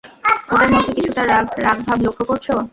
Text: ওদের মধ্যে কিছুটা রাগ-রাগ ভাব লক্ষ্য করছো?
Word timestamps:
ওদের 0.53 0.69
মধ্যে 0.73 0.91
কিছুটা 0.97 1.21
রাগ-রাগ 1.25 1.77
ভাব 1.87 1.97
লক্ষ্য 2.05 2.23
করছো? 2.29 2.53